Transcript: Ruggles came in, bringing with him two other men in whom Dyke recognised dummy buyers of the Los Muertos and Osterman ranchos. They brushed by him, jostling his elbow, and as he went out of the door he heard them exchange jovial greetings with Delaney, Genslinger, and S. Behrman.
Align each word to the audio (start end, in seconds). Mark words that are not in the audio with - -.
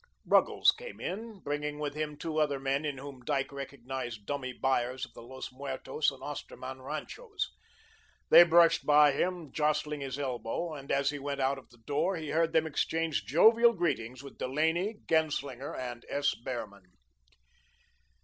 Ruggles 0.25 0.71
came 0.71 0.99
in, 0.99 1.41
bringing 1.41 1.77
with 1.77 1.93
him 1.93 2.17
two 2.17 2.39
other 2.39 2.59
men 2.59 2.85
in 2.85 2.97
whom 2.97 3.21
Dyke 3.23 3.51
recognised 3.51 4.25
dummy 4.25 4.51
buyers 4.51 5.05
of 5.05 5.13
the 5.13 5.21
Los 5.21 5.51
Muertos 5.51 6.09
and 6.09 6.23
Osterman 6.23 6.81
ranchos. 6.81 7.51
They 8.29 8.43
brushed 8.43 8.83
by 8.83 9.11
him, 9.11 9.51
jostling 9.51 10.01
his 10.01 10.17
elbow, 10.17 10.73
and 10.73 10.91
as 10.91 11.11
he 11.11 11.19
went 11.19 11.39
out 11.39 11.59
of 11.59 11.69
the 11.69 11.77
door 11.77 12.15
he 12.15 12.29
heard 12.29 12.51
them 12.51 12.65
exchange 12.65 13.25
jovial 13.25 13.73
greetings 13.73 14.23
with 14.23 14.39
Delaney, 14.39 15.01
Genslinger, 15.07 15.75
and 15.75 16.03
S. 16.09 16.33
Behrman. 16.33 16.93